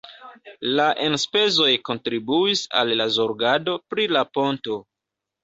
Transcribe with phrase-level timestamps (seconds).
[0.77, 4.81] La enspezoj kontribuis al la zorgado pri la ponto.